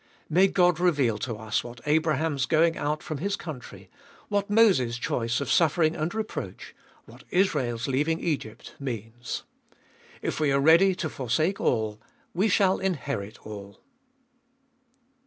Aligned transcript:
3. 0.29 0.35
May 0.35 0.47
God 0.47 0.79
reveal 0.79 1.19
to 1.19 1.35
us 1.35 1.63
what 1.63 1.79
Abraham's 1.85 2.47
going 2.47 2.75
out 2.75 3.03
from 3.03 3.19
his 3.19 3.35
country, 3.35 3.87
what 4.29 4.49
Moses' 4.49 4.97
choice 4.97 5.39
of 5.39 5.51
suffering 5.51 5.95
and 5.95 6.11
reproach, 6.15 6.73
what 7.05 7.23
Israel's 7.29 7.87
leaving 7.87 8.19
Egypt 8.19 8.73
means. 8.79 9.43
If 10.23 10.39
we 10.39 10.51
are 10.51 10.59
ready 10.59 10.95
to 10.95 11.07
forsake 11.07 11.61
all, 11.61 12.01
we 12.33 12.47
fhall 12.49 12.81
inherit 12.81 13.45
all. 13.45 13.79